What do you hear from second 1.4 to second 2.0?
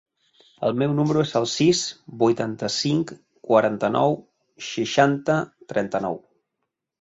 sis,